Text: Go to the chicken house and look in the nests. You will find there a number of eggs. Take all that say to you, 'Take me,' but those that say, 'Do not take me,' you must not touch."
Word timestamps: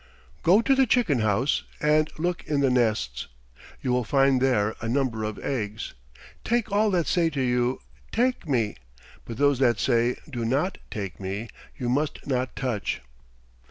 Go 0.41 0.63
to 0.63 0.73
the 0.73 0.87
chicken 0.87 1.19
house 1.19 1.61
and 1.79 2.09
look 2.17 2.43
in 2.47 2.61
the 2.61 2.71
nests. 2.71 3.27
You 3.83 3.91
will 3.91 4.03
find 4.03 4.41
there 4.41 4.75
a 4.81 4.89
number 4.89 5.23
of 5.23 5.37
eggs. 5.37 5.93
Take 6.43 6.71
all 6.71 6.89
that 6.89 7.05
say 7.05 7.29
to 7.29 7.39
you, 7.43 7.79
'Take 8.11 8.49
me,' 8.49 8.77
but 9.25 9.37
those 9.37 9.59
that 9.59 9.79
say, 9.79 10.15
'Do 10.27 10.43
not 10.43 10.79
take 10.89 11.19
me,' 11.19 11.49
you 11.77 11.87
must 11.87 12.25
not 12.25 12.55
touch." 12.55 13.01